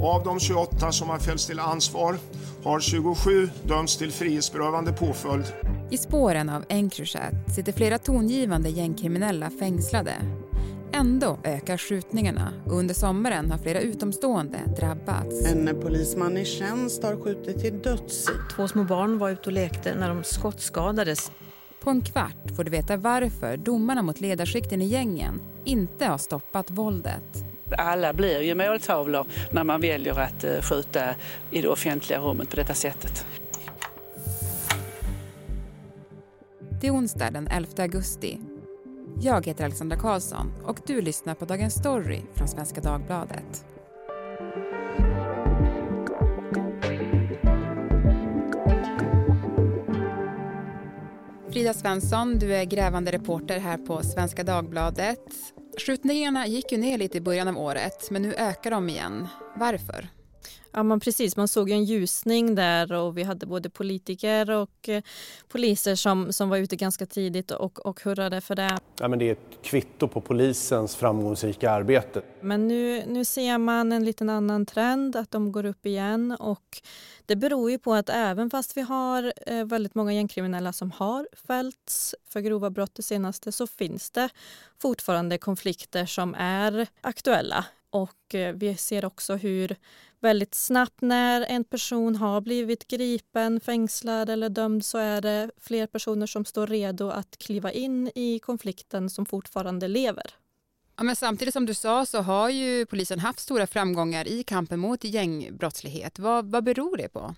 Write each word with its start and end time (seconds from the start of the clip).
Av 0.00 0.24
de 0.24 0.40
28 0.40 0.92
som 0.92 1.08
har 1.08 1.18
fällts 1.18 1.46
till 1.46 1.60
ansvar 1.60 2.16
har 2.64 2.80
27 2.80 3.48
dömts 3.62 3.96
till 3.96 4.12
frihetsberövande 4.12 4.92
påföljd. 4.92 5.44
I 5.90 5.96
spåren 5.96 6.48
av 6.48 6.64
Encrochat 6.68 7.34
sitter 7.54 7.72
flera 7.72 7.98
tongivande 7.98 8.68
gängkriminella 8.68 9.50
fängslade. 9.50 10.12
Ändå 10.92 11.38
ökar 11.44 11.76
skjutningarna 11.76 12.52
och 12.66 12.78
under 12.78 12.94
sommaren 12.94 13.50
har 13.50 13.58
flera 13.58 13.80
utomstående 13.80 14.58
drabbats. 14.80 15.46
En 15.46 15.80
polisman 15.82 16.36
i 16.36 16.44
tjänst 16.44 17.02
har 17.02 17.16
skjutit 17.16 17.60
till 17.60 17.78
döds. 17.78 18.28
Två 18.56 18.68
små 18.68 18.84
barn 18.84 19.18
var 19.18 19.30
ute 19.30 19.42
och 19.46 19.52
lekte 19.52 19.94
när 19.94 20.08
de 20.08 20.24
skottskadades. 20.24 21.32
På 21.80 21.90
en 21.90 22.00
kvart 22.00 22.56
får 22.56 22.64
du 22.64 22.70
veta 22.70 22.96
varför 22.96 23.56
domarna 23.56 24.02
mot 24.02 24.20
ledarskikten 24.20 24.82
i 24.82 24.86
gängen 24.86 25.40
inte 25.64 26.06
har 26.06 26.18
stoppat 26.18 26.70
våldet. 26.70 27.45
Alla 27.70 28.12
blir 28.12 28.40
ju 28.40 28.54
måltavlor 28.54 29.26
när 29.50 29.64
man 29.64 29.80
väljer 29.80 30.20
att 30.20 30.44
eh, 30.44 30.60
skjuta 30.60 31.14
i 31.50 31.62
det 31.62 31.68
offentliga 31.68 32.18
rummet 32.18 32.50
på 32.50 32.56
detta 32.56 32.74
sättet. 32.74 33.26
Det 36.80 36.86
är 36.86 36.94
onsdag 36.94 37.30
den 37.30 37.48
11 37.48 37.68
augusti. 37.78 38.38
Jag 39.20 39.46
heter 39.46 39.64
Alexandra 39.64 39.96
Karlsson 39.96 40.52
och 40.64 40.78
du 40.86 41.00
lyssnar 41.00 41.34
på 41.34 41.44
Dagens 41.44 41.74
Story 41.74 42.20
från 42.34 42.48
Svenska 42.48 42.80
Dagbladet. 42.80 43.64
Frida 51.50 51.74
Svensson, 51.74 52.38
du 52.38 52.54
är 52.54 52.64
grävande 52.64 53.12
reporter 53.12 53.58
här 53.58 53.78
på 53.78 54.02
Svenska 54.02 54.44
Dagbladet. 54.44 55.20
Skjutningarna 55.76 56.46
gick 56.46 56.72
ju 56.72 56.78
ner 56.78 56.98
lite 56.98 57.18
i 57.18 57.20
början 57.20 57.48
av 57.48 57.58
året, 57.58 58.10
men 58.10 58.22
nu 58.22 58.34
ökar 58.34 58.70
de 58.70 58.88
igen. 58.88 59.28
Varför? 59.56 60.08
Ja, 60.76 60.82
men 60.82 61.00
precis. 61.00 61.36
Man 61.36 61.48
såg 61.48 61.70
en 61.70 61.84
ljusning 61.84 62.54
där 62.54 62.92
och 62.92 63.18
vi 63.18 63.22
hade 63.22 63.46
både 63.46 63.70
politiker 63.70 64.50
och 64.50 64.88
eh, 64.88 65.02
poliser 65.48 65.94
som, 65.94 66.32
som 66.32 66.48
var 66.48 66.56
ute 66.56 66.76
ganska 66.76 67.06
tidigt 67.06 67.50
och, 67.50 67.86
och 67.86 68.00
hurrade 68.00 68.40
för 68.40 68.54
det. 68.54 68.78
Ja, 69.00 69.08
men 69.08 69.18
det 69.18 69.28
är 69.28 69.32
ett 69.32 69.58
kvitto 69.62 70.08
på 70.08 70.20
polisens 70.20 70.96
framgångsrika 70.96 71.70
arbete. 71.70 72.22
Men 72.40 72.68
nu, 72.68 73.02
nu 73.06 73.24
ser 73.24 73.58
man 73.58 73.92
en 73.92 74.04
liten 74.04 74.30
annan 74.30 74.66
trend, 74.66 75.16
att 75.16 75.30
de 75.30 75.52
går 75.52 75.64
upp 75.64 75.86
igen. 75.86 76.36
och 76.38 76.82
Det 77.26 77.36
beror 77.36 77.70
ju 77.70 77.78
på 77.78 77.94
att 77.94 78.08
även 78.08 78.50
fast 78.50 78.76
vi 78.76 78.80
har 78.80 79.32
eh, 79.46 79.64
väldigt 79.64 79.94
många 79.94 80.12
gängkriminella 80.12 80.72
som 80.72 80.90
har 80.90 81.28
fällts 81.46 82.14
för 82.28 82.40
grova 82.40 82.70
brott 82.70 82.94
det 82.94 83.02
senaste 83.02 83.52
så 83.52 83.66
finns 83.66 84.10
det 84.10 84.28
fortfarande 84.78 85.38
konflikter 85.38 86.06
som 86.06 86.34
är 86.38 86.86
aktuella. 87.00 87.64
Och 87.96 88.34
eh, 88.34 88.54
vi 88.54 88.76
ser 88.76 89.04
också 89.04 89.34
hur 89.34 89.76
väldigt 90.20 90.54
snabbt 90.54 91.00
när 91.00 91.42
en 91.42 91.64
person 91.64 92.16
har 92.16 92.40
blivit 92.40 92.88
gripen, 92.88 93.60
fängslad 93.60 94.30
eller 94.30 94.48
dömd 94.48 94.84
så 94.84 94.98
är 94.98 95.20
det 95.20 95.50
fler 95.60 95.86
personer 95.86 96.26
som 96.26 96.44
står 96.44 96.66
redo 96.66 97.10
att 97.10 97.38
kliva 97.38 97.72
in 97.72 98.10
i 98.14 98.38
konflikten 98.38 99.10
som 99.10 99.26
fortfarande 99.26 99.88
lever. 99.88 100.24
Ja, 100.96 101.04
men 101.04 101.16
samtidigt 101.16 101.54
som 101.54 101.66
du 101.66 101.74
sa 101.74 102.06
så 102.06 102.20
har 102.20 102.50
ju 102.50 102.86
polisen 102.86 103.18
haft 103.18 103.40
stora 103.40 103.66
framgångar 103.66 104.28
i 104.28 104.42
kampen 104.42 104.80
mot 104.80 105.04
gängbrottslighet. 105.04 106.18
Vad, 106.18 106.50
vad 106.50 106.64
beror 106.64 106.96
det 106.96 107.08
på? 107.08 107.34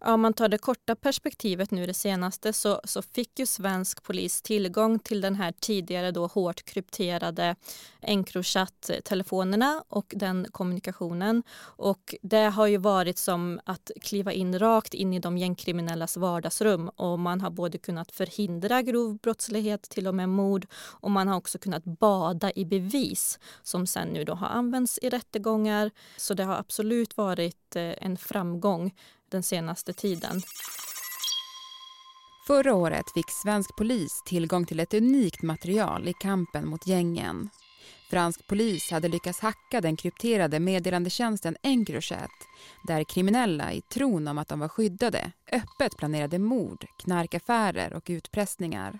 Om 0.00 0.20
man 0.20 0.34
tar 0.34 0.48
det 0.48 0.58
korta 0.58 0.94
perspektivet 0.94 1.70
nu 1.70 1.86
det 1.86 1.94
senaste 1.94 2.52
så, 2.52 2.80
så 2.84 3.02
fick 3.02 3.38
ju 3.38 3.46
svensk 3.46 4.02
polis 4.02 4.42
tillgång 4.42 4.98
till 4.98 5.20
den 5.20 5.34
här 5.34 5.52
tidigare 5.60 6.10
då 6.10 6.26
hårt 6.26 6.64
krypterade 6.64 7.56
Encrochat-telefonerna 8.00 9.82
och 9.88 10.12
den 10.16 10.46
kommunikationen. 10.50 11.42
Och 11.60 12.14
det 12.22 12.44
har 12.44 12.66
ju 12.66 12.76
varit 12.76 13.18
som 13.18 13.60
att 13.64 13.90
kliva 14.02 14.32
in 14.32 14.58
rakt 14.58 14.94
in 14.94 15.12
i 15.12 15.18
de 15.18 15.38
gängkriminellas 15.38 16.16
vardagsrum 16.16 16.88
och 16.88 17.18
man 17.18 17.40
har 17.40 17.50
både 17.50 17.78
kunnat 17.78 18.12
förhindra 18.12 18.82
grov 18.82 19.18
brottslighet, 19.18 19.82
till 19.82 20.06
och 20.06 20.14
med 20.14 20.28
mord 20.28 20.66
och 20.74 21.10
man 21.10 21.28
har 21.28 21.36
också 21.36 21.58
kunnat 21.58 21.84
bada 21.84 22.52
i 22.54 22.64
bevis 22.64 23.38
som 23.62 23.86
sen 23.86 24.08
nu 24.08 24.24
då 24.24 24.34
har 24.34 24.48
använts 24.48 24.98
i 25.02 25.10
rättegångar. 25.10 25.90
Så 26.16 26.34
det 26.34 26.44
har 26.44 26.54
absolut 26.54 27.16
varit 27.16 27.76
eh, 27.76 27.82
en 27.82 28.16
framgång 28.16 28.92
den 29.30 29.42
senaste 29.42 29.92
tiden. 29.92 30.40
Förra 32.46 32.74
året 32.74 33.04
fick 33.14 33.30
svensk 33.30 33.76
polis 33.76 34.22
tillgång 34.26 34.66
till 34.66 34.80
ett 34.80 34.94
unikt 34.94 35.42
material 35.42 36.08
i 36.08 36.12
kampen 36.12 36.68
mot 36.68 36.86
gängen. 36.86 37.48
Fransk 38.10 38.46
polis 38.46 38.90
hade 38.90 39.08
lyckats 39.08 39.40
hacka 39.40 39.80
den 39.80 39.96
krypterade 39.96 40.60
meddelandetjänsten 40.60 41.56
Encrochat 41.62 42.30
där 42.86 43.04
kriminella 43.04 43.72
i 43.72 43.80
tron 43.80 44.28
om 44.28 44.38
att 44.38 44.48
de 44.48 44.60
var 44.60 44.68
skyddade 44.68 45.32
öppet 45.52 45.96
planerade 45.96 46.38
mord, 46.38 46.86
knarkaffärer 46.98 47.92
och 47.92 48.04
utpressningar. 48.06 48.98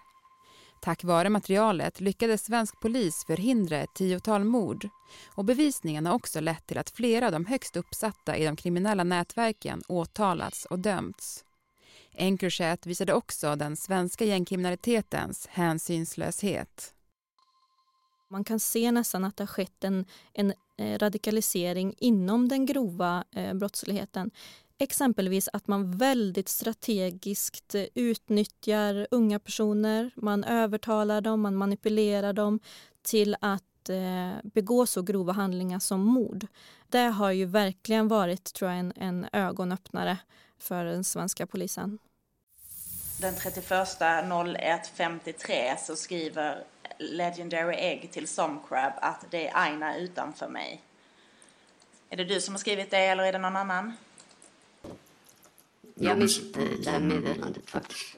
Tack 0.81 1.05
vare 1.05 1.31
materialet 1.31 2.01
lyckades 2.01 2.45
svensk 2.45 2.81
polis 2.81 3.25
förhindra 3.27 3.77
ett 3.77 3.95
tiotal 3.95 4.45
mord 4.45 4.89
och 5.35 5.45
bevisningen 5.45 6.07
har 6.07 6.15
också 6.15 6.41
lett 6.41 6.67
till 6.67 6.79
att 6.79 6.91
flera 6.91 7.27
av 7.27 7.33
de 7.33 7.47
högst 7.47 7.77
uppsatta 7.77 8.37
i 8.37 8.45
de 8.45 8.57
kriminella 8.57 9.05
nätverken 9.05 9.83
åtalats 9.89 10.65
och 10.65 10.79
dömts. 10.79 11.45
Encrochat 12.13 12.87
visade 12.87 13.13
också 13.13 13.57
den 13.57 13.77
svenska 13.77 14.25
gängkriminalitetens 14.25 15.47
hänsynslöshet. 15.47 16.95
Man 18.31 18.45
kan 18.45 18.61
se 18.61 18.93
nästan 18.93 19.25
att 19.25 19.37
det 19.37 19.43
har 19.43 19.49
skett 19.49 19.85
en, 19.85 20.05
en 20.33 20.53
eh, 20.79 20.99
radikalisering 20.99 21.95
inom 21.99 22.49
den 22.49 22.67
grova 22.67 23.25
eh, 23.31 23.55
brottsligheten. 23.55 24.31
Exempelvis 24.81 25.49
att 25.53 25.69
man 25.69 25.97
väldigt 25.97 26.49
strategiskt 26.49 27.75
eh, 27.75 27.85
utnyttjar 27.95 29.07
unga 29.11 29.39
personer. 29.39 30.11
Man 30.17 30.45
övertalar 30.45 31.21
dem, 31.21 31.41
man 31.41 31.57
manipulerar 31.57 32.33
dem 32.33 32.61
till 33.03 33.37
att 33.41 33.89
eh, 33.89 34.33
begå 34.43 34.87
så 34.87 35.03
grova 35.03 35.33
handlingar 35.33 35.79
som 35.79 36.01
mord. 36.01 36.47
Det 36.89 36.99
har 36.99 37.31
ju 37.31 37.45
verkligen 37.45 38.09
varit 38.09 38.53
tror 38.53 38.71
jag, 38.71 38.81
en, 38.81 38.93
en 38.97 39.27
ögonöppnare 39.33 40.19
för 40.59 40.85
den 40.85 41.05
svenska 41.05 41.47
polisen. 41.47 41.99
Den 43.21 43.35
31 43.35 43.71
01.53 43.71 45.77
så 45.77 45.97
skriver 45.97 46.65
Legendary 46.99 47.77
Egg 47.77 48.11
till 48.13 48.29
Somcrab 48.29 48.93
att 48.97 49.25
det 49.31 49.49
är 49.49 49.57
Aina 49.57 49.97
utanför 49.97 50.49
mig. 50.49 50.83
Är 52.11 52.17
det 52.17 52.25
du 52.25 52.41
som 52.41 52.55
har 52.55 52.59
skrivit 52.59 52.91
det 52.91 52.99
eller 52.99 53.25
är 53.25 53.33
det 53.33 53.39
någon 53.39 53.57
annan? 53.57 53.93
Jag 56.01 56.19
missade 56.19 56.77
det 56.85 56.91
här 56.91 57.01
meddelandet 57.01 57.71
faktiskt. 57.71 58.17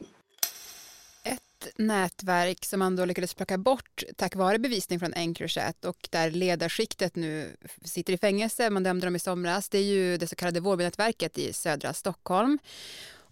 Ett 1.23 1.69
nätverk 1.77 2.65
som 2.65 2.79
man 2.79 2.97
då 2.97 3.05
lyckades 3.05 3.35
plocka 3.35 3.59
bort 3.59 4.03
tack 4.17 4.37
vare 4.37 4.59
bevisning 4.59 5.01
från 5.01 5.15
Encrochat 5.15 5.85
och 5.85 6.09
där 6.11 6.31
ledarskiktet 6.31 7.17
nu 7.17 7.57
sitter 7.85 8.13
i 8.13 8.19
fängelse, 8.19 8.71
man 8.71 8.83
dömde 8.83 9.07
dem 9.07 9.17
i 9.17 9.19
somras, 9.19 9.69
det 9.69 9.79
är 9.79 9.83
ju 9.83 10.17
det 10.17 10.27
så 10.27 10.37
kallade 10.37 10.61
Vårbynätverket 10.61 11.39
i 11.39 11.53
södra 11.53 11.93
Stockholm. 11.95 12.59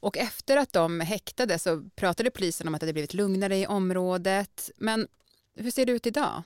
Och 0.00 0.18
efter 0.18 0.56
att 0.56 0.72
de 0.72 1.00
häktade 1.00 1.58
så 1.58 1.82
pratade 1.96 2.30
polisen 2.30 2.68
om 2.68 2.74
att 2.74 2.80
det 2.80 2.84
hade 2.84 2.92
blivit 2.92 3.14
lugnare 3.14 3.56
i 3.56 3.66
området. 3.66 4.70
Men 4.76 5.08
hur 5.54 5.70
ser 5.70 5.86
det 5.86 5.92
ut 5.92 6.06
idag? 6.06 6.42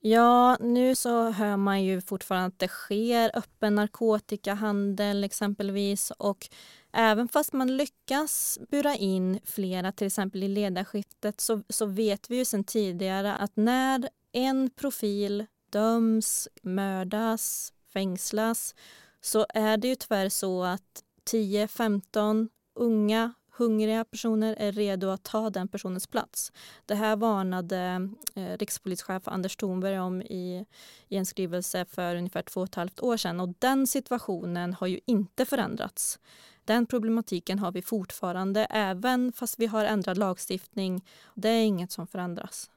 Ja, 0.00 0.56
nu 0.60 0.94
så 0.94 1.30
hör 1.30 1.56
man 1.56 1.84
ju 1.84 2.00
fortfarande 2.00 2.46
att 2.46 2.58
det 2.58 2.68
sker 2.68 3.30
öppen 3.34 3.74
narkotikahandel 3.74 5.24
exempelvis 5.24 6.10
och 6.10 6.48
även 6.92 7.28
fast 7.28 7.52
man 7.52 7.76
lyckas 7.76 8.58
bura 8.70 8.94
in 8.94 9.40
flera, 9.44 9.92
till 9.92 10.06
exempel 10.06 10.42
i 10.42 10.48
ledarskiftet 10.48 11.40
så, 11.40 11.62
så 11.68 11.86
vet 11.86 12.30
vi 12.30 12.36
ju 12.36 12.44
sedan 12.44 12.64
tidigare 12.64 13.34
att 13.34 13.56
när 13.56 14.08
en 14.32 14.70
profil 14.70 15.46
döms, 15.70 16.48
mördas, 16.62 17.72
fängslas 17.92 18.74
så 19.20 19.46
är 19.48 19.76
det 19.76 19.88
ju 19.88 19.94
tyvärr 19.94 20.28
så 20.28 20.62
att 20.62 21.02
10-15 21.30 22.48
unga 22.74 23.32
hungriga 23.58 24.04
personer 24.04 24.54
är 24.58 24.72
redo 24.72 25.08
att 25.08 25.22
ta 25.22 25.50
den 25.50 25.68
personens 25.68 26.06
plats. 26.06 26.52
Det 26.86 26.94
här 26.94 27.16
varnade 27.16 28.08
eh, 28.34 28.56
rikspolischef 28.58 29.28
Anders 29.28 29.56
Thornberg 29.56 29.98
om 29.98 30.22
i, 30.22 30.66
i 31.08 31.16
en 31.16 31.26
skrivelse 31.26 31.84
för 31.84 32.16
ungefär 32.16 32.42
två 32.42 32.60
och 32.60 32.68
ett 32.68 32.74
halvt 32.74 33.00
år 33.00 33.16
sedan 33.16 33.40
och 33.40 33.54
den 33.58 33.86
situationen 33.86 34.74
har 34.74 34.86
ju 34.86 35.00
inte 35.06 35.46
förändrats. 35.46 36.18
Den 36.64 36.86
problematiken 36.86 37.58
har 37.58 37.72
vi 37.72 37.82
fortfarande 37.82 38.64
även 38.64 39.32
fast 39.32 39.58
vi 39.58 39.66
har 39.66 39.84
ändrad 39.84 40.18
lagstiftning. 40.18 41.04
Det 41.34 41.48
är 41.48 41.64
inget 41.64 41.92
som 41.92 42.06
förändras. 42.06 42.70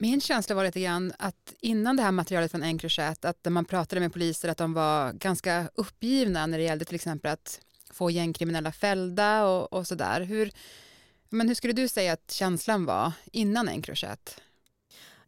Min 0.00 0.20
känsla 0.20 0.54
var 0.54 0.64
lite 0.64 0.80
grann 0.80 1.12
att 1.18 1.54
innan 1.60 1.96
det 1.96 2.02
här 2.02 2.12
materialet 2.12 2.50
från 2.50 2.62
Encrochat, 2.62 3.24
att 3.24 3.44
när 3.44 3.50
man 3.50 3.64
pratade 3.64 4.00
med 4.00 4.12
poliser 4.12 4.48
att 4.48 4.56
de 4.56 4.72
var 4.72 5.12
ganska 5.12 5.70
uppgivna 5.74 6.46
när 6.46 6.58
det 6.58 6.64
gällde 6.64 6.84
till 6.84 6.94
exempel 6.94 7.30
att 7.30 7.60
få 7.90 8.10
gängkriminella 8.10 8.72
fällda 8.72 9.44
och, 9.44 9.72
och 9.72 9.86
sådär. 9.86 10.20
Hur, 10.20 10.50
men 11.28 11.48
hur 11.48 11.54
skulle 11.54 11.72
du 11.72 11.88
säga 11.88 12.12
att 12.12 12.30
känslan 12.30 12.84
var 12.84 13.12
innan 13.32 13.68
Encrochat? 13.68 14.40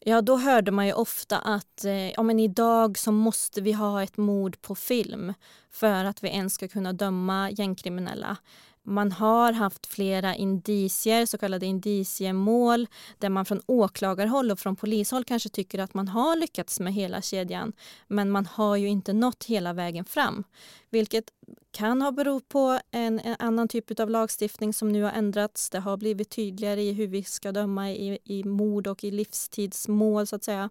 Ja, 0.04 0.20
då 0.22 0.36
hörde 0.36 0.70
man 0.70 0.86
ju 0.86 0.92
ofta 0.92 1.38
att 1.38 1.84
eh, 1.84 2.10
ja, 2.10 2.22
men 2.22 2.40
idag 2.40 2.98
så 2.98 3.12
måste 3.12 3.60
vi 3.60 3.72
ha 3.72 4.02
ett 4.02 4.16
mord 4.16 4.62
på 4.62 4.74
film 4.74 5.34
för 5.70 6.04
att 6.04 6.24
vi 6.24 6.28
ens 6.28 6.54
ska 6.54 6.68
kunna 6.68 6.92
döma 6.92 7.50
gängkriminella. 7.50 8.36
Man 8.82 9.12
har 9.12 9.52
haft 9.52 9.86
flera 9.86 10.34
indicier, 10.34 11.26
så 11.26 11.38
kallade 11.38 11.66
indiciemål 11.66 12.86
där 13.18 13.28
man 13.28 13.44
från 13.44 13.60
åklagarhåll 13.66 14.50
och 14.50 14.58
från 14.58 14.76
polishåll 14.76 15.24
kanske 15.24 15.48
tycker 15.48 15.78
att 15.78 15.94
man 15.94 16.08
har 16.08 16.36
lyckats 16.36 16.80
med 16.80 16.92
hela 16.92 17.22
kedjan 17.22 17.72
men 18.08 18.30
man 18.30 18.46
har 18.46 18.76
ju 18.76 18.88
inte 18.88 19.12
nått 19.12 19.44
hela 19.44 19.72
vägen 19.72 20.04
fram. 20.04 20.44
Vilket 20.90 21.24
kan 21.70 22.02
ha 22.02 22.12
berott 22.12 22.48
på 22.48 22.80
en, 22.90 23.20
en 23.20 23.36
annan 23.38 23.68
typ 23.68 24.00
av 24.00 24.10
lagstiftning 24.10 24.72
som 24.72 24.92
nu 24.92 25.02
har 25.02 25.10
ändrats. 25.10 25.70
Det 25.70 25.78
har 25.78 25.96
blivit 25.96 26.30
tydligare 26.30 26.82
i 26.82 26.92
hur 26.92 27.06
vi 27.06 27.24
ska 27.24 27.52
döma 27.52 27.90
i, 27.90 28.18
i 28.24 28.44
mord 28.44 28.86
och 28.86 29.04
i 29.04 29.10
livstidsmål 29.10 30.26
så 30.26 30.36
att 30.36 30.44
säga. 30.44 30.70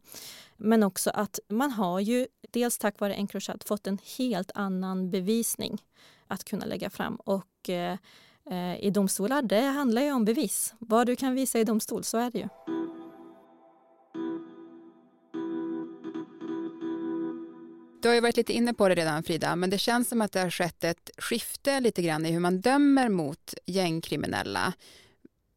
Men 0.57 0.83
också 0.83 1.09
att 1.09 1.39
man 1.47 1.71
har 1.71 1.99
ju 1.99 2.27
dels 2.51 2.77
tack 2.77 2.99
vare 2.99 3.13
Encrochat 3.13 3.63
fått 3.63 3.87
en 3.87 3.97
helt 4.17 4.51
annan 4.55 5.11
bevisning 5.11 5.81
att 6.27 6.43
kunna 6.43 6.65
lägga 6.65 6.89
fram. 6.89 7.15
Och 7.15 7.43
och 7.59 7.69
eh, 7.69 7.97
i 8.79 8.89
domstolar, 8.89 9.41
det 9.41 9.61
handlar 9.61 10.01
ju 10.01 10.11
om 10.11 10.25
bevis. 10.25 10.73
Vad 10.79 11.07
du 11.07 11.15
kan 11.15 11.35
visa 11.35 11.59
i 11.59 11.63
domstol, 11.63 12.03
så 12.03 12.17
är 12.17 12.31
det 12.31 12.37
ju. 12.37 12.47
Du 18.01 18.07
har 18.07 18.15
ju 18.15 18.21
varit 18.21 18.37
lite 18.37 18.53
inne 18.53 18.73
på 18.73 18.89
det 18.89 18.95
redan 18.95 19.23
Frida, 19.23 19.55
men 19.55 19.69
det 19.69 19.77
känns 19.77 20.09
som 20.09 20.21
att 20.21 20.31
det 20.31 20.39
har 20.39 20.49
skett 20.49 20.83
ett 20.83 21.09
skifte 21.17 21.79
lite 21.79 22.01
grann 22.01 22.25
i 22.25 22.31
hur 22.31 22.39
man 22.39 22.61
dömer 22.61 23.09
mot 23.09 23.53
gängkriminella. 23.65 24.73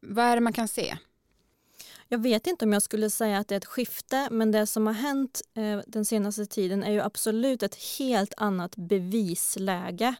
Vad 0.01 0.25
är 0.25 0.35
det 0.35 0.41
man 0.41 0.53
kan 0.53 0.67
se? 0.67 0.97
Jag 2.13 2.19
vet 2.19 2.47
inte 2.47 2.65
om 2.65 2.73
jag 2.73 2.81
skulle 2.81 3.09
säga 3.09 3.37
att 3.37 3.47
det 3.47 3.55
är 3.55 3.57
ett 3.57 3.65
skifte 3.65 4.27
men 4.31 4.51
det 4.51 4.65
som 4.65 4.87
har 4.87 4.93
hänt 4.93 5.41
eh, 5.53 5.79
den 5.87 6.05
senaste 6.05 6.45
tiden 6.45 6.83
är 6.83 6.91
ju 6.91 7.01
absolut 7.01 7.63
ett 7.63 7.75
helt 7.99 8.33
annat 8.37 8.75
bevisläge 8.75 10.15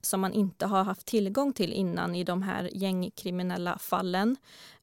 som 0.00 0.20
man 0.20 0.32
inte 0.32 0.66
har 0.66 0.84
haft 0.84 1.06
tillgång 1.06 1.52
till 1.52 1.72
innan 1.72 2.14
i 2.14 2.24
de 2.24 2.42
här 2.42 2.70
gängkriminella 2.72 3.78
fallen. 3.78 4.36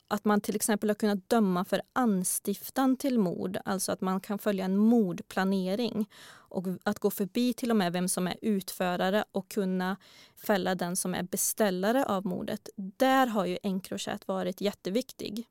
Att 0.07 0.25
man 0.25 0.41
till 0.41 0.55
exempel 0.55 0.89
har 0.89 0.95
kunnat 0.95 1.29
döma 1.29 1.65
för 1.65 1.81
anstiftan 1.93 2.97
till 2.97 3.19
mord, 3.19 3.57
alltså 3.65 3.91
att 3.91 4.01
man 4.01 4.21
kan 4.21 4.39
följa 4.39 4.65
en 4.65 4.77
mordplanering 4.77 6.09
och 6.31 6.65
att 6.83 6.99
gå 6.99 7.09
förbi 7.11 7.53
till 7.53 7.71
och 7.71 7.77
med 7.77 7.93
vem 7.93 8.09
som 8.09 8.27
är 8.27 8.37
utförare 8.41 9.23
och 9.31 9.49
kunna 9.49 9.97
fälla 10.35 10.75
den 10.75 10.95
som 10.95 11.15
är 11.15 11.23
beställare 11.23 12.05
av 12.05 12.25
mordet. 12.25 12.69
Där 12.75 13.27
har 13.27 13.45
ju 13.45 13.57
Encrochat 13.63 14.27
varit 14.27 14.61
jätteviktig. 14.61 15.47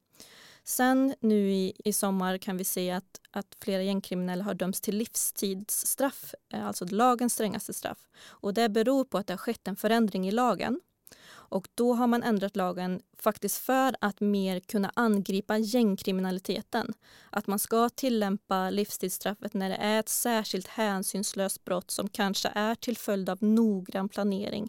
Sen 0.65 1.15
nu 1.21 1.51
i, 1.51 1.73
i 1.85 1.93
sommar 1.93 2.39
kan 2.39 2.57
vi 2.57 2.65
se 2.65 2.91
att, 2.91 3.21
att 3.31 3.57
flera 3.61 3.83
gängkriminella 3.83 4.45
har 4.45 4.55
dömts 4.55 4.81
till 4.81 4.97
livstidsstraff, 4.97 6.35
eh, 6.53 6.67
alltså 6.67 6.85
lagens 6.85 7.33
strängaste 7.33 7.73
straff. 7.75 7.99
Och 8.27 8.55
det 8.55 8.69
beror 8.69 9.05
på 9.05 9.19
att 9.19 9.27
det 9.27 9.33
har 9.33 9.39
skett 9.39 9.69
en 9.69 9.77
förändring 9.77 10.29
i 10.29 10.31
lagen. 10.31 10.81
Och 11.27 11.69
då 11.75 11.95
har 11.95 12.07
man 12.07 12.23
ändrat 12.23 12.57
lagen 12.57 13.01
faktiskt 13.19 13.59
för 13.59 13.97
att 14.01 14.21
mer 14.21 14.61
kunna 14.61 14.93
angripa 14.95 15.59
gängkriminaliteten. 15.59 16.95
Att 17.31 17.47
man 17.47 17.59
ska 17.59 17.89
tillämpa 17.89 18.71
livstidsstraffet 18.71 19.55
när 19.55 19.69
det 19.69 19.77
är 19.77 20.01
ett 20.01 20.09
särskilt 20.09 20.69
hänsynslöst 20.69 21.65
brott 21.65 21.91
som 21.91 22.09
kanske 22.09 22.53
är 22.55 22.75
till 22.75 22.97
följd 22.97 23.29
av 23.29 23.43
noggrann 23.43 24.09
planering 24.09 24.69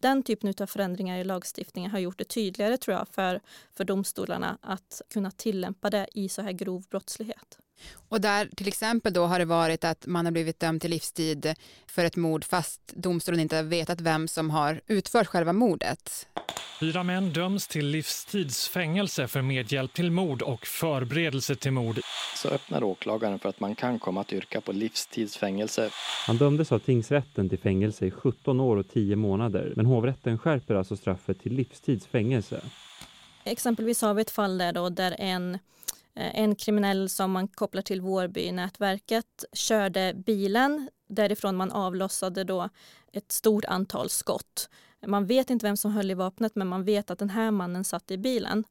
den 0.00 0.22
typen 0.22 0.54
av 0.60 0.66
förändringar 0.66 1.18
i 1.18 1.24
lagstiftningen 1.24 1.90
har 1.90 1.98
gjort 1.98 2.18
det 2.18 2.24
tydligare 2.24 2.76
tror 2.76 2.96
jag 2.96 3.08
för, 3.08 3.40
för 3.72 3.84
domstolarna 3.84 4.58
att 4.60 5.02
kunna 5.08 5.30
tillämpa 5.30 5.90
det 5.90 6.06
i 6.14 6.28
så 6.28 6.42
här 6.42 6.52
grov 6.52 6.84
brottslighet. 6.90 7.58
Och 8.08 8.20
där 8.20 8.48
till 8.56 8.68
exempel 8.68 9.12
då 9.12 9.26
har 9.26 9.38
det 9.38 9.44
varit 9.44 9.84
att 9.84 10.06
man 10.06 10.24
har 10.24 10.32
blivit 10.32 10.60
dömd 10.60 10.80
till 10.80 10.90
livstid 10.90 11.54
för 11.86 12.04
ett 12.04 12.16
mord 12.16 12.44
fast 12.44 12.80
domstolen 12.86 13.40
inte 13.40 13.56
har 13.56 13.62
vetat 13.62 14.00
vem 14.00 14.28
som 14.28 14.50
har 14.50 14.80
utfört 14.86 15.26
själva 15.26 15.52
mordet. 15.52 16.26
Fyra 16.80 17.02
män 17.02 17.32
döms 17.32 17.68
till 17.68 17.86
livstidsfängelse 17.86 19.28
för 19.28 19.42
medhjälp 19.42 19.92
till 19.92 20.10
mord 20.10 20.42
och 20.42 20.66
förberedelse 20.66 21.56
till 21.56 21.72
mord. 21.72 22.00
Så 22.36 22.48
öppnar 22.48 22.82
åklagaren 22.82 23.38
för 23.38 23.48
att 23.48 23.60
man 23.60 23.74
kan 23.74 23.98
komma 23.98 24.20
att 24.20 24.32
yrka 24.32 24.60
på 24.60 24.72
livstidsfängelse. 24.72 25.90
Han 26.26 26.36
dömdes 26.36 26.72
av 26.72 26.78
tingsrätten 26.78 27.48
till 27.48 27.58
fängelse 27.58 28.06
i 28.06 28.10
17 28.10 28.60
år 28.60 28.76
och 28.76 28.88
10 28.88 29.16
månader, 29.16 29.72
men 29.76 29.86
hovrätten 29.86 30.38
skärper 30.38 30.74
alltså 30.74 30.96
straffet 30.96 31.42
till 31.42 31.52
livstidsfängelse. 31.52 32.60
Exempelvis 33.44 34.02
har 34.02 34.14
vi 34.14 34.22
ett 34.22 34.30
fall 34.30 34.58
där, 34.58 34.72
då, 34.72 34.88
där 34.88 35.16
en 35.18 35.58
Eh, 36.14 36.40
en 36.40 36.54
kriminell 36.54 37.08
som 37.08 37.32
man 37.32 37.48
kopplar 37.48 37.82
till 37.82 38.00
Vårbynätverket 38.00 39.44
körde 39.52 40.14
bilen 40.26 40.90
därifrån 41.08 41.56
man 41.56 41.72
avlossade 41.72 42.44
då 42.44 42.68
ett 43.12 43.32
stort 43.32 43.64
antal 43.64 44.10
skott. 44.10 44.68
Man 45.06 45.26
vet 45.26 45.50
inte 45.50 45.66
vem 45.66 45.76
som 45.76 45.92
höll 45.92 46.10
i 46.10 46.14
vapnet 46.14 46.54
men 46.54 46.68
man 46.68 46.84
vet 46.84 47.10
att 47.10 47.18
den 47.18 47.30
här 47.30 47.50
mannen 47.50 47.84
satt 47.84 48.10
i 48.10 48.18
bilen. 48.18 48.64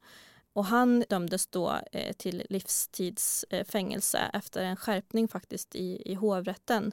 Och 0.54 0.66
han 0.66 1.04
dömdes 1.10 1.48
då 1.48 1.80
eh, 1.92 2.14
till 2.14 2.44
livstidsfängelse 2.50 4.20
efter 4.34 4.64
en 4.64 4.76
skärpning 4.76 5.28
faktiskt 5.28 5.76
i, 5.76 6.02
i 6.12 6.14
hovrätten. 6.14 6.92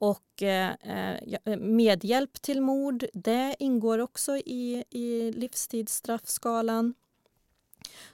Och 0.00 0.42
eh, 0.42 0.70
eh 0.84 1.56
medhjälp 1.58 2.42
till 2.42 2.60
mord, 2.60 3.04
det 3.12 3.56
ingår 3.58 3.98
också 3.98 4.36
i, 4.36 4.84
i 4.90 5.32
livstidsstraffskalan. 5.32 6.94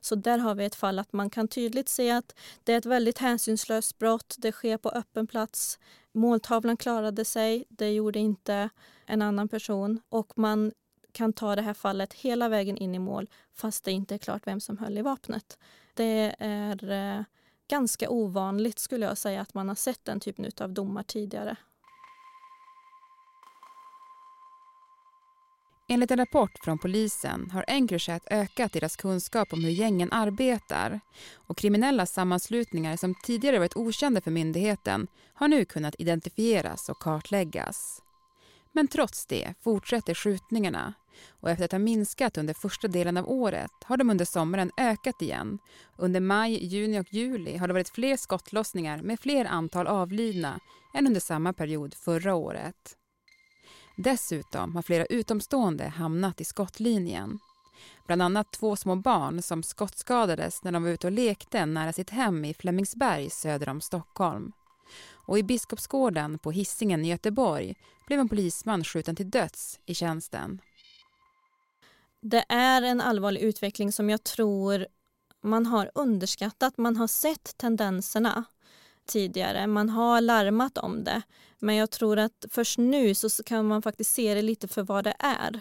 Så 0.00 0.14
där 0.14 0.38
har 0.38 0.54
vi 0.54 0.64
ett 0.64 0.74
fall 0.74 0.98
att 0.98 1.12
man 1.12 1.30
kan 1.30 1.48
tydligt 1.48 1.88
se 1.88 2.10
att 2.10 2.34
det 2.64 2.72
är 2.72 2.78
ett 2.78 2.86
väldigt 2.86 3.18
hänsynslöst 3.18 3.98
brott. 3.98 4.34
Det 4.38 4.52
sker 4.52 4.76
på 4.76 4.88
öppen 4.88 5.26
plats. 5.26 5.78
Måltavlan 6.12 6.76
klarade 6.76 7.24
sig, 7.24 7.64
det 7.68 7.92
gjorde 7.92 8.18
inte 8.18 8.70
en 9.06 9.22
annan 9.22 9.48
person. 9.48 10.00
Och 10.08 10.38
man 10.38 10.72
kan 11.12 11.32
ta 11.32 11.56
det 11.56 11.62
här 11.62 11.74
fallet 11.74 12.12
hela 12.14 12.48
vägen 12.48 12.76
in 12.76 12.94
i 12.94 12.98
mål 12.98 13.28
fast 13.52 13.84
det 13.84 13.92
inte 13.92 14.14
är 14.14 14.18
klart 14.18 14.46
vem 14.46 14.60
som 14.60 14.78
höll 14.78 14.98
i 14.98 15.02
vapnet. 15.02 15.58
Det 15.94 16.34
är 16.38 16.90
eh, 16.90 17.24
ganska 17.68 18.10
ovanligt 18.10 18.78
skulle 18.78 19.06
jag 19.06 19.18
säga 19.18 19.40
att 19.40 19.54
man 19.54 19.68
har 19.68 19.74
sett 19.74 20.04
den 20.04 20.20
typen 20.20 20.50
av 20.60 20.72
domar 20.72 21.02
tidigare. 21.02 21.56
Enligt 25.88 26.10
en 26.10 26.18
rapport 26.18 26.58
från 26.64 26.78
polisen 26.78 27.50
har 27.50 27.64
Encrochat 27.68 28.22
ökat 28.30 28.72
deras 28.72 28.96
kunskap 28.96 29.52
om 29.52 29.64
hur 29.64 29.70
gängen 29.70 30.12
arbetar 30.12 31.00
och 31.34 31.58
kriminella 31.58 32.06
sammanslutningar 32.06 32.96
som 32.96 33.14
tidigare 33.14 33.58
varit 33.58 33.76
okända 33.76 34.20
för 34.20 34.30
myndigheten 34.30 35.06
har 35.34 35.48
nu 35.48 35.64
kunnat 35.64 35.94
identifieras 35.98 36.88
och 36.88 36.98
kartläggas. 36.98 38.02
Men 38.72 38.88
trots 38.88 39.26
det 39.26 39.54
fortsätter 39.60 40.14
skjutningarna 40.14 40.94
och 41.40 41.50
efter 41.50 41.64
att 41.64 41.72
ha 41.72 41.78
minskat 41.78 42.38
under 42.38 42.54
första 42.54 42.88
delen 42.88 43.16
av 43.16 43.30
året 43.30 43.70
har 43.84 43.96
de 43.96 44.10
under 44.10 44.24
sommaren 44.24 44.70
ökat 44.76 45.22
igen. 45.22 45.58
Under 45.96 46.20
maj, 46.20 46.64
juni 46.64 47.00
och 47.00 47.14
juli 47.14 47.56
har 47.56 47.68
det 47.68 47.74
varit 47.74 47.94
fler 47.94 48.16
skottlossningar 48.16 49.02
med 49.02 49.20
fler 49.20 49.44
antal 49.44 49.86
avlidna 49.86 50.60
än 50.94 51.06
under 51.06 51.20
samma 51.20 51.52
period 51.52 51.94
förra 51.94 52.34
året. 52.34 52.96
Dessutom 53.96 54.74
har 54.74 54.82
flera 54.82 55.06
utomstående 55.06 55.84
hamnat 55.84 56.40
i 56.40 56.44
skottlinjen. 56.44 57.38
Bland 58.06 58.22
annat 58.22 58.52
två 58.52 58.76
små 58.76 58.96
barn 58.96 59.42
som 59.42 59.62
skottskadades 59.62 60.64
när 60.64 60.72
de 60.72 60.82
var 60.82 60.90
ute 60.90 61.06
och 61.06 61.12
lekte 61.12 61.66
nära 61.66 61.92
sitt 61.92 62.10
hem 62.10 62.44
i 62.44 62.54
Flemingsberg 62.54 63.30
söder 63.30 63.68
om 63.68 63.80
Stockholm. 63.80 64.52
Och 65.26 65.38
i 65.38 65.42
Biskopsgården 65.42 66.38
på 66.38 66.50
Hisingen 66.50 67.04
i 67.04 67.08
Göteborg 67.08 67.74
blev 68.06 68.20
en 68.20 68.28
polisman 68.28 68.84
skjuten 68.84 69.16
till 69.16 69.30
döds 69.30 69.80
i 69.86 69.94
tjänsten. 69.94 70.60
Det 72.20 72.44
är 72.48 72.82
en 72.82 73.00
allvarlig 73.00 73.40
utveckling 73.40 73.92
som 73.92 74.10
jag 74.10 74.24
tror 74.24 74.86
man 75.42 75.66
har 75.66 75.90
underskattat. 75.94 76.78
Man 76.78 76.96
har 76.96 77.06
sett 77.06 77.56
tendenserna 77.56 78.44
tidigare. 79.06 79.66
Man 79.66 79.88
har 79.88 80.20
larmat 80.20 80.78
om 80.78 81.04
det. 81.04 81.22
Men 81.58 81.74
jag 81.74 81.90
tror 81.90 82.18
att 82.18 82.44
först 82.50 82.78
nu 82.78 83.14
så 83.14 83.42
kan 83.42 83.66
man 83.66 83.82
faktiskt 83.82 84.14
se 84.14 84.34
det 84.34 84.42
lite 84.42 84.68
för 84.68 84.82
vad 84.82 85.04
det 85.04 85.14
är. 85.18 85.60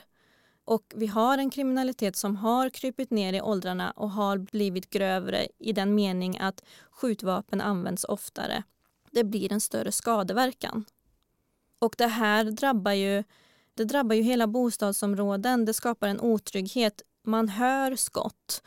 Och 0.65 0.93
vi 0.95 1.07
har 1.07 1.37
en 1.37 1.49
kriminalitet 1.49 2.15
som 2.15 2.35
har 2.35 2.69
krypit 2.69 3.11
ner 3.11 3.33
i 3.33 3.41
åldrarna 3.41 3.91
och 3.91 4.11
har 4.11 4.37
blivit 4.37 4.89
grövre 4.89 5.47
i 5.59 5.73
den 5.73 5.95
mening 5.95 6.37
att 6.39 6.63
skjutvapen 6.91 7.61
används 7.61 8.03
oftare. 8.03 8.63
Det 9.11 9.23
blir 9.23 9.53
en 9.53 9.61
större 9.61 9.91
skadeverkan. 9.91 10.85
Och 11.79 11.95
det 11.97 12.07
här 12.07 12.43
drabbar 12.43 12.91
ju, 12.91 13.23
det 13.73 13.83
drabbar 13.83 14.15
ju 14.15 14.21
hela 14.21 14.47
bostadsområden. 14.47 15.65
Det 15.65 15.73
skapar 15.73 16.07
en 16.07 16.19
otrygghet. 16.19 17.01
Man 17.23 17.49
hör 17.49 17.95
skott 17.95 18.63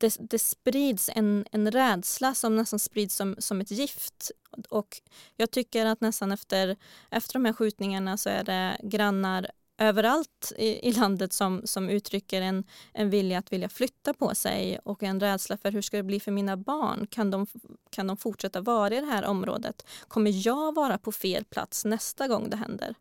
det, 0.00 0.16
det 0.20 0.38
sprids 0.38 1.10
en, 1.14 1.44
en 1.52 1.70
rädsla 1.70 2.34
som 2.34 2.56
nästan 2.56 2.78
sprids 2.78 3.16
som, 3.16 3.36
som 3.38 3.60
ett 3.60 3.70
gift. 3.70 4.30
Och 4.68 5.00
jag 5.36 5.50
tycker 5.50 5.86
att 5.86 6.00
nästan 6.00 6.32
efter, 6.32 6.76
efter 7.10 7.32
de 7.32 7.44
här 7.44 7.52
skjutningarna 7.52 8.16
så 8.16 8.28
är 8.28 8.44
det 8.44 8.76
grannar 8.82 9.50
överallt 9.78 10.52
i, 10.56 10.88
i, 10.88 10.92
landet 10.92 11.32
som, 11.32 11.62
som 11.64 11.90
uttrycker 11.90 12.42
en, 12.42 12.64
en 12.92 13.10
vilja 13.10 13.38
att 13.38 13.52
vilja 13.52 13.68
flytta 13.68 14.14
på 14.14 14.34
sig 14.34 14.78
och 14.84 15.02
en 15.02 15.20
rädsla 15.20 15.56
för 15.56 15.70
hur 15.70 15.82
ska 15.82 15.96
det 15.96 16.02
bli 16.02 16.20
för 16.20 16.32
mina 16.32 16.56
barn? 16.56 17.06
Kan 17.10 17.30
de, 17.30 17.46
kan 17.90 18.06
de 18.06 18.16
fortsätta 18.16 18.60
vara 18.60 18.94
i 18.94 19.00
det 19.00 19.06
här 19.06 19.24
området? 19.24 19.86
Kommer 20.08 20.46
jag 20.46 20.74
vara 20.74 20.98
på 20.98 21.12
fel 21.12 21.44
plats 21.44 21.84
nästa 21.84 22.28
gång 22.28 22.50
det 22.50 22.56
händer? 22.56 22.94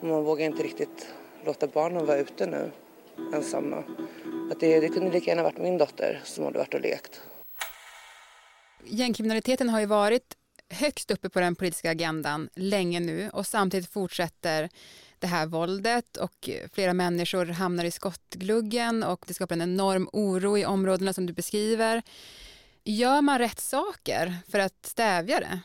Man 0.00 0.24
vågar 0.24 0.46
inte 0.46 0.62
riktigt 0.62 1.06
låta 1.44 1.66
barnen 1.66 2.06
vara 2.06 2.18
ute 2.18 2.46
nu 2.46 2.70
ensamma. 3.34 3.84
Att 4.50 4.60
det, 4.60 4.80
det 4.80 4.88
kunde 4.88 5.10
lika 5.10 5.30
gärna 5.30 5.42
varit 5.42 5.58
min 5.58 5.78
dotter 5.78 6.20
som 6.24 6.44
hade 6.44 6.58
varit 6.58 6.74
och 6.74 6.80
lekt. 6.80 7.20
Gängkriminaliteten 8.84 9.68
har 9.68 9.80
ju 9.80 9.86
varit 9.86 10.36
högst 10.68 11.10
uppe 11.10 11.28
på 11.28 11.40
den 11.40 11.54
politiska 11.54 11.90
agendan 11.90 12.48
länge 12.54 13.00
nu 13.00 13.30
och 13.32 13.46
samtidigt 13.46 13.90
fortsätter 13.90 14.68
det 15.18 15.26
här 15.26 15.46
våldet 15.46 16.16
och 16.16 16.50
flera 16.72 16.92
människor 16.92 17.46
hamnar 17.46 17.84
i 17.84 17.90
skottgluggen 17.90 19.02
och 19.02 19.24
det 19.26 19.34
skapar 19.34 19.54
en 19.54 19.62
enorm 19.62 20.08
oro 20.12 20.58
i 20.58 20.66
områdena 20.66 21.12
som 21.12 21.26
du 21.26 21.32
beskriver. 21.32 22.02
Gör 22.84 23.22
man 23.22 23.38
rätt 23.38 23.60
saker 23.60 24.34
för 24.48 24.58
att 24.58 24.86
stävja 24.86 25.40
det? 25.40 25.60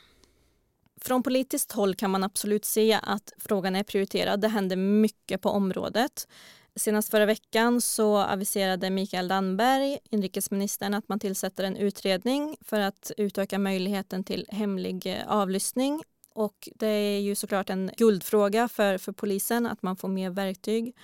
Från 1.01 1.23
politiskt 1.23 1.71
håll 1.71 1.95
kan 1.95 2.11
man 2.11 2.23
absolut 2.23 2.65
se 2.65 2.99
att 3.03 3.33
frågan 3.37 3.75
är 3.75 3.83
prioriterad. 3.83 4.41
Det 4.41 4.47
händer 4.47 4.75
mycket 4.75 5.41
på 5.41 5.49
området. 5.49 6.27
Senast 6.79 7.11
förra 7.11 7.25
veckan 7.25 7.81
så 7.81 8.17
aviserade 8.17 8.89
Mikael 8.89 9.27
Damberg, 9.27 9.97
inrikesministern, 10.09 10.93
att 10.93 11.09
man 11.09 11.19
tillsätter 11.19 11.63
en 11.63 11.77
utredning 11.77 12.57
för 12.61 12.79
att 12.79 13.11
utöka 13.17 13.59
möjligheten 13.59 14.23
till 14.23 14.45
hemlig 14.49 15.05
eh, 15.05 15.27
avlyssning. 15.27 16.03
Och 16.33 16.69
det 16.75 16.87
är 16.87 17.19
ju 17.19 17.35
såklart 17.35 17.69
en 17.69 17.91
guldfråga 17.97 18.67
för, 18.67 18.97
för 18.97 19.11
polisen 19.11 19.65
att 19.65 19.81
man 19.81 19.95
får 19.95 20.07
mer 20.07 20.29
verktyg. 20.29 20.95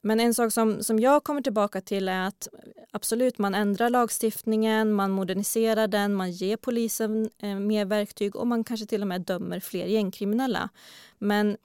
Men 0.00 0.20
en 0.20 0.34
sak 0.34 0.52
som, 0.52 0.82
som 0.82 0.98
jag 0.98 1.24
kommer 1.24 1.42
tillbaka 1.42 1.80
till 1.80 2.08
är 2.08 2.26
att 2.26 2.48
absolut, 2.90 3.38
man 3.38 3.54
ändrar 3.54 3.90
lagstiftningen, 3.90 4.92
man 4.92 5.10
moderniserar 5.10 5.88
den, 5.88 6.14
man 6.14 6.30
ger 6.30 6.56
polisen 6.56 7.30
eh, 7.38 7.58
mer 7.58 7.84
verktyg 7.84 8.36
och 8.36 8.46
man 8.46 8.64
kanske 8.64 8.86
till 8.86 9.02
och 9.02 9.08
med 9.08 9.20
dömer 9.20 9.60
fler 9.60 9.86
gängkriminella. 9.86 10.68
Men 11.18 11.56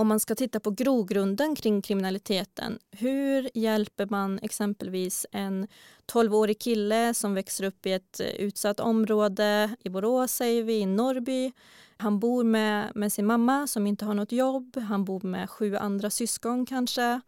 om 0.00 0.08
man 0.08 0.20
ska 0.20 0.34
titta 0.34 0.60
på 0.60 0.70
grogrunden 0.70 1.56
kring 1.56 1.82
kriminaliteten, 1.82 2.78
hur 2.90 3.50
hjälper 3.54 4.06
man 4.06 4.38
exempelvis 4.42 5.26
en 5.32 5.68
12-årig 6.12 6.58
kille 6.58 7.14
som 7.14 7.34
växer 7.34 7.64
upp 7.64 7.86
i 7.86 7.92
ett 7.92 8.20
eh, 8.20 8.26
utsatt 8.26 8.80
område 8.80 9.76
i 9.84 9.88
Borås, 9.88 10.32
säger 10.32 10.62
vi, 10.62 10.78
i 10.78 10.86
Norrby. 10.86 11.52
Han 11.96 12.18
bor 12.18 12.44
med, 12.44 12.92
med 12.94 13.12
sin 13.12 13.26
mamma 13.26 13.66
som 13.66 13.86
inte 13.86 14.04
har 14.04 14.14
något 14.14 14.32
jobb. 14.32 14.76
Han 14.76 15.04
bor 15.04 15.20
med 15.20 15.50
sju 15.50 15.76
andra 15.76 16.10
syskon 16.10 16.66
kanske. 16.66 17.20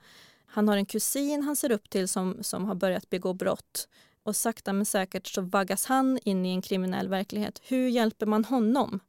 Han 0.47 0.69
har 0.69 0.76
en 0.76 0.87
kusin 0.87 1.43
han 1.43 1.57
ser 1.57 1.73
upp 1.73 1.91
till 1.91 2.09
som, 2.09 2.38
som 2.41 2.64
har 2.64 2.75
börjat 2.75 3.11
begå 3.11 3.33
brott. 3.33 3.88
Och 4.23 4.37
sakta 4.37 4.73
men 4.73 4.87
säkert 4.87 5.26
så 5.26 5.41
vaggas 5.41 5.87
han 5.87 6.19
in 6.25 6.47
i 6.47 6.50
en 6.50 6.62
kriminell 6.62 7.09
verklighet. 7.09 7.61
Hur 7.62 7.88
hjälper 7.88 8.26
man 8.26 8.45
honom? 8.45 9.00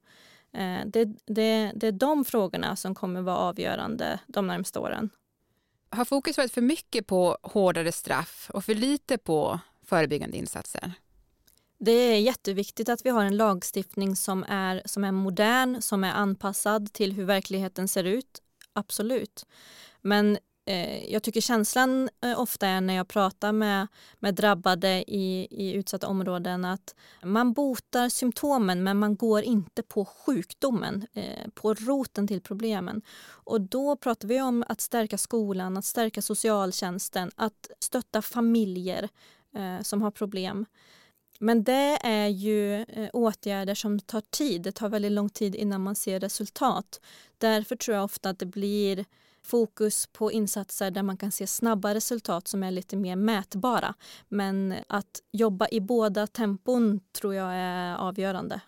Eh, 0.53 0.85
det, 0.85 1.05
det, 1.25 1.71
det 1.75 1.87
är 1.87 1.91
de 1.91 2.25
frågorna 2.25 2.75
som 2.75 2.95
kommer 2.95 3.21
vara 3.21 3.37
avgörande 3.37 4.19
de 4.27 4.47
närmaste 4.47 4.79
åren. 4.79 5.09
Har 5.89 6.05
fokus 6.05 6.37
varit 6.37 6.53
för 6.53 6.61
mycket 6.61 7.07
på 7.07 7.37
hårdare 7.41 7.91
straff 7.91 8.49
och 8.53 8.65
för 8.65 8.75
lite 8.75 9.17
på 9.17 9.59
förebyggande 9.85 10.37
insatser? 10.37 10.93
Det 11.77 11.91
är 11.91 12.19
jätteviktigt 12.19 12.89
att 12.89 13.05
vi 13.05 13.09
har 13.09 13.23
en 13.23 13.37
lagstiftning 13.37 14.15
som 14.15 14.45
är, 14.47 14.81
som 14.85 15.03
är 15.03 15.11
modern, 15.11 15.81
som 15.81 16.03
är 16.03 16.11
anpassad 16.11 16.93
till 16.93 17.13
hur 17.13 17.25
verkligheten 17.25 17.87
ser 17.87 18.03
ut. 18.03 18.41
Absolut. 18.73 19.45
Men 20.01 20.37
Eh, 20.65 21.11
jag 21.11 21.23
tycker 21.23 21.41
känslan 21.41 22.09
eh, 22.21 22.39
ofta 22.39 22.67
är 22.67 22.81
när 22.81 22.93
jag 22.93 23.07
pratar 23.07 23.51
med, 23.51 23.87
med 24.19 24.35
drabbade 24.35 25.03
i, 25.07 25.47
i 25.51 25.73
utsatta 25.73 26.07
områden 26.07 26.65
att 26.65 26.95
man 27.23 27.53
botar 27.53 28.09
symptomen 28.09 28.83
men 28.83 28.99
man 28.99 29.15
går 29.15 29.41
inte 29.41 29.83
på 29.83 30.05
sjukdomen, 30.05 31.07
eh, 31.13 31.49
på 31.53 31.73
roten 31.73 32.27
till 32.27 32.41
problemen. 32.41 33.01
Och 33.25 33.61
då 33.61 33.95
pratar 33.95 34.27
vi 34.27 34.41
om 34.41 34.63
att 34.67 34.81
stärka 34.81 35.17
skolan, 35.17 35.77
att 35.77 35.85
stärka 35.85 36.21
socialtjänsten, 36.21 37.31
att 37.35 37.71
stötta 37.79 38.21
familjer 38.21 39.09
som 39.81 40.01
har 40.01 40.11
problem. 40.11 40.65
Men 41.39 41.63
det 41.63 41.97
är 42.03 42.27
ju 42.27 42.85
åtgärder 43.13 43.75
som 43.75 43.99
tar 43.99 44.21
tid. 44.21 44.61
Det 44.61 44.71
tar 44.71 44.89
väldigt 44.89 45.11
lång 45.11 45.29
tid 45.29 45.55
innan 45.55 45.81
man 45.81 45.95
ser 45.95 46.19
resultat. 46.19 47.01
Därför 47.37 47.75
tror 47.75 47.95
jag 47.97 48.03
ofta 48.03 48.29
att 48.29 48.39
det 48.39 48.45
blir 48.45 49.05
fokus 49.43 50.07
på 50.07 50.31
insatser 50.31 50.91
där 50.91 51.03
man 51.03 51.17
kan 51.17 51.31
se 51.31 51.47
snabba 51.47 51.93
resultat 51.93 52.47
som 52.47 52.63
är 52.63 52.71
lite 52.71 52.95
mer 52.97 53.15
mätbara. 53.15 53.93
Men 54.29 54.75
att 54.87 55.21
jobba 55.31 55.67
i 55.71 55.81
båda 55.81 56.27
tempon 56.27 56.99
tror 57.11 57.35
jag 57.35 57.53
är 57.53 57.95
avgörande. 57.95 58.61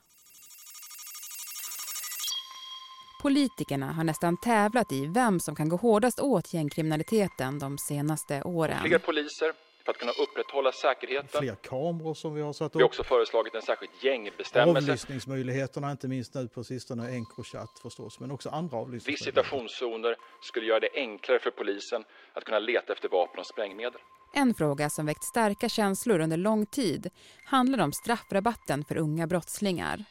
Politikerna 3.21 3.93
har 3.93 4.03
nästan 4.03 4.37
tävlat 4.37 4.91
i 4.91 5.07
vem 5.07 5.39
som 5.39 5.55
kan 5.55 5.69
gå 5.69 5.75
hårdast 5.75 6.19
åt 6.19 6.53
gängkriminaliteten 6.53 7.59
de 7.59 7.77
senaste 7.77 8.43
åren. 8.43 8.79
Fler 8.83 8.99
poliser, 8.99 9.53
för 9.85 9.91
att 9.91 9.97
kunna 9.97 10.11
upprätthålla 10.11 10.71
säkerheten. 10.71 11.41
Fler 11.41 11.55
kameror 11.55 12.13
som 12.13 12.33
vi 12.35 12.41
har 12.41 12.53
satt 12.53 12.71
upp. 12.71 12.75
Vi 12.75 12.83
har 12.83 12.87
också 12.87 13.03
föreslagit 13.03 13.55
en 13.55 13.61
särskild 13.61 13.91
gängbestämmelse. 14.01 14.91
Avlyssningsmöjligheterna, 14.91 15.91
inte 15.91 16.07
minst 16.07 16.33
nu 16.33 16.47
på 16.47 16.63
sistone 16.63 17.09
Encrochat 17.09 17.79
förstås, 17.81 18.19
men 18.19 18.31
också 18.31 18.49
andra 18.49 18.77
avlyssningsmöjligheter. 18.77 19.41
Visitationszoner 19.41 20.15
skulle 20.41 20.65
göra 20.65 20.79
det 20.79 20.89
enklare 20.95 21.39
för 21.39 21.51
polisen 21.51 22.03
att 22.33 22.43
kunna 22.43 22.59
leta 22.59 22.93
efter 22.93 23.09
vapen 23.09 23.39
och 23.39 23.45
sprängmedel. 23.45 24.01
En 24.33 24.53
fråga 24.53 24.89
som 24.89 25.05
väckt 25.05 25.23
starka 25.23 25.69
känslor 25.69 26.19
under 26.19 26.37
lång 26.37 26.65
tid 26.65 27.09
handlar 27.45 27.83
om 27.83 27.91
straffrabatten 27.93 28.85
för 28.85 28.97
unga 28.97 29.27
brottslingar. 29.27 30.05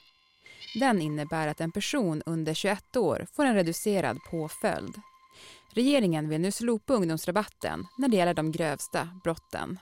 Den 0.80 1.00
innebär 1.00 1.48
att 1.48 1.60
en 1.60 1.72
person 1.72 2.22
under 2.26 2.54
21 2.54 2.96
år 2.96 3.26
får 3.36 3.44
en 3.44 3.54
reducerad 3.54 4.18
påföljd. 4.30 4.94
Regeringen 5.70 6.28
vill 6.28 6.40
nu 6.40 6.52
slopa 6.52 6.94
ungdomsrabatten 6.94 7.86
när 7.98 8.08
det 8.08 8.16
gäller 8.16 8.34
de 8.34 8.52
grövsta 8.52 9.08
brotten. 9.24 9.78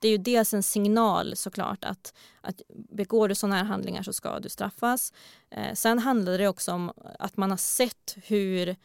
Det 0.00 0.08
är 0.08 0.12
ju 0.12 0.18
dels 0.18 0.54
en 0.54 0.62
signal 0.62 1.36
såklart 1.36 1.84
att, 1.84 2.14
att 2.40 2.60
begår 2.68 3.28
du 3.28 3.34
sådana 3.34 3.56
här 3.56 3.64
handlingar 3.64 4.02
så 4.02 4.12
ska 4.12 4.40
du 4.40 4.48
straffas. 4.48 5.12
Eh, 5.50 5.74
sen 5.74 5.98
handlar 5.98 6.38
det 6.38 6.48
också 6.48 6.72
om 6.72 6.92
att 7.18 7.36
man 7.36 7.50
har 7.50 7.56
sett 7.56 8.16
hur 8.24 8.76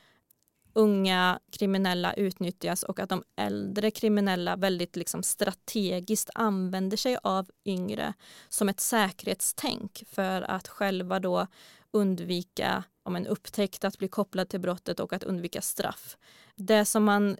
unga 0.74 1.40
kriminella 1.52 2.14
utnyttjas 2.14 2.84
och 2.84 3.00
att 3.00 3.10
de 3.10 3.24
äldre 3.36 3.92
kriminella 3.92 4.56
väldigt 4.56 4.96
liksom 4.96 5.24
strategiskt 5.24 6.30
använder 6.36 6.98
sig 6.98 7.18
av 7.24 7.50
yngre 7.66 8.14
som 8.50 8.70
ett 8.70 8.80
säkerhetstänk 8.80 10.04
för 10.12 10.42
att 10.42 10.68
själva 10.68 11.20
då 11.20 11.48
undvika 11.92 12.84
om 13.08 13.16
en 13.16 13.28
upptäckt 13.28 13.84
att 13.84 13.98
bli 13.98 14.08
kopplad 14.08 14.50
till 14.50 14.60
brottet 14.60 15.00
och 15.00 15.14
att 15.14 15.24
undvika 15.24 15.62
straff. 15.62 16.18
Det 16.56 16.86
som 16.86 17.04
man 17.04 17.38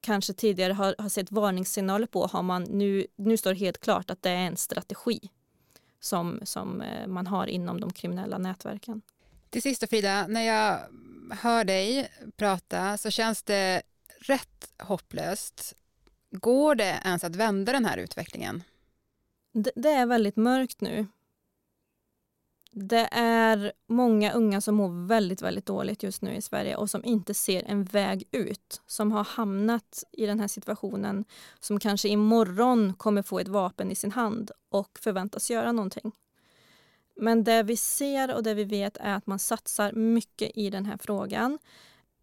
kanske 0.00 0.32
tidigare 0.32 0.72
har, 0.72 0.94
har 0.98 1.08
sett 1.08 1.32
varningssignaler 1.32 2.06
på 2.06 2.26
har 2.26 2.42
man 2.42 2.62
nu, 2.62 3.06
nu 3.16 3.36
står 3.36 3.54
helt 3.54 3.78
klart 3.78 4.10
att 4.10 4.22
det 4.22 4.30
är 4.30 4.46
en 4.46 4.56
strategi 4.56 5.30
som, 6.00 6.40
som 6.42 6.80
eh, 6.80 7.06
man 7.06 7.26
har 7.26 7.46
inom 7.46 7.80
de 7.80 7.92
kriminella 7.92 8.38
nätverken. 8.38 9.02
Till 9.50 9.62
sist 9.62 9.88
Frida, 9.90 10.26
när 10.26 10.42
jag 10.42 10.80
hör 11.36 11.64
dig 11.64 12.08
prata 12.36 12.98
så 12.98 13.10
känns 13.10 13.42
det 13.42 13.82
rätt 14.20 14.72
hopplöst. 14.78 15.74
Går 16.30 16.74
det 16.74 17.00
ens 17.04 17.24
att 17.24 17.36
vända 17.36 17.72
den 17.72 17.84
här 17.84 17.98
utvecklingen? 17.98 18.62
Det, 19.52 19.70
det 19.76 19.88
är 19.88 20.06
väldigt 20.06 20.36
mörkt 20.36 20.80
nu. 20.80 21.06
Det 22.78 23.08
är 23.12 23.72
många 23.88 24.32
unga 24.32 24.60
som 24.60 24.74
mår 24.74 25.06
väldigt, 25.06 25.42
väldigt 25.42 25.66
dåligt 25.66 26.02
just 26.02 26.22
nu 26.22 26.34
i 26.34 26.42
Sverige 26.42 26.76
och 26.76 26.90
som 26.90 27.04
inte 27.04 27.34
ser 27.34 27.62
en 27.62 27.84
väg 27.84 28.24
ut. 28.30 28.82
Som 28.86 29.12
har 29.12 29.24
hamnat 29.24 30.04
i 30.12 30.26
den 30.26 30.40
här 30.40 30.48
situationen, 30.48 31.24
som 31.60 31.80
kanske 31.80 32.08
imorgon 32.08 32.94
kommer 32.94 33.22
få 33.22 33.38
ett 33.38 33.48
vapen 33.48 33.90
i 33.90 33.94
sin 33.94 34.12
hand 34.12 34.50
och 34.70 34.98
förväntas 35.00 35.50
göra 35.50 35.72
någonting. 35.72 36.12
Men 37.16 37.44
det 37.44 37.62
vi 37.62 37.76
ser 37.76 38.34
och 38.34 38.42
det 38.42 38.54
vi 38.54 38.64
vet 38.64 38.96
är 38.96 39.14
att 39.14 39.26
man 39.26 39.38
satsar 39.38 39.92
mycket 39.92 40.50
i 40.54 40.70
den 40.70 40.86
här 40.86 40.98
frågan. 41.00 41.58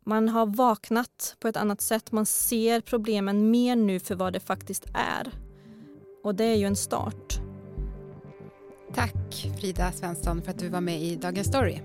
Man 0.05 0.29
har 0.29 0.45
vaknat 0.45 1.35
på 1.39 1.47
ett 1.47 1.57
annat 1.57 1.81
sätt. 1.81 2.11
Man 2.11 2.25
ser 2.25 2.81
problemen 2.81 3.51
mer 3.51 3.75
nu 3.75 3.99
för 3.99 4.15
vad 4.15 4.33
det 4.33 4.39
faktiskt 4.39 4.85
är. 4.93 5.31
Och 6.23 6.35
det 6.35 6.45
är 6.45 6.55
ju 6.55 6.65
en 6.65 6.75
start. 6.75 7.42
Tack 8.95 9.47
Frida 9.59 9.91
Svensson 9.91 10.41
för 10.41 10.51
att 10.51 10.59
du 10.59 10.69
var 10.69 10.81
med 10.81 11.01
i 11.01 11.15
Dagens 11.15 11.47
Story. 11.47 11.79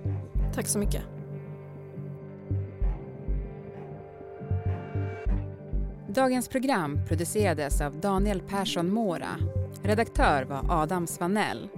Tack 0.54 0.66
så 0.66 0.78
mycket. 0.78 1.02
Dagens 6.08 6.48
program 6.48 7.00
producerades 7.08 7.80
av 7.80 8.00
Daniel 8.00 8.40
Persson 8.40 8.92
Mora. 8.92 9.36
Redaktör 9.82 10.44
var 10.44 10.82
Adam 10.82 11.06
Svanell. 11.06 11.68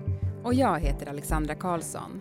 Och 0.45 0.55
jag 0.55 0.81
heter 0.81 1.07
Alexandra 1.07 1.55
Karlsson. 1.55 2.21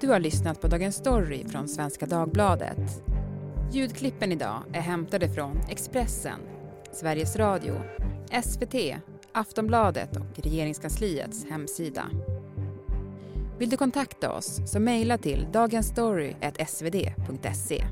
Du 0.00 0.08
har 0.08 0.20
lyssnat 0.20 0.60
på 0.60 0.68
Dagens 0.68 0.96
Story 0.96 1.44
från 1.48 1.68
Svenska 1.68 2.06
Dagbladet 2.06 3.13
Ljudklippen 3.74 4.32
idag 4.32 4.62
är 4.72 4.80
hämtade 4.80 5.28
från 5.28 5.60
Expressen, 5.68 6.40
Sveriges 6.92 7.36
Radio, 7.36 7.74
SVT, 8.42 8.74
Aftonbladet 9.32 10.16
och 10.16 10.38
Regeringskansliets 10.38 11.46
hemsida. 11.50 12.04
Vill 13.58 13.70
du 13.70 13.76
kontakta 13.76 14.32
oss 14.32 14.60
så 14.66 14.80
mejla 14.80 15.18
till 15.18 15.46
dagensstory.svd.se. 15.52 17.84